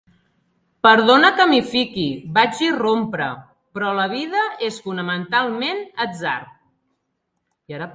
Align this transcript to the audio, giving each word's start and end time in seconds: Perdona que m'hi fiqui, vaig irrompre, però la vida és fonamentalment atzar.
Perdona 0.85 1.29
que 1.39 1.45
m'hi 1.51 1.59
fiqui, 1.73 2.05
vaig 2.39 2.63
irrompre, 2.69 3.29
però 3.77 3.93
la 4.01 4.07
vida 4.17 4.47
és 4.71 4.81
fonamentalment 4.89 5.85
atzar. 6.07 6.39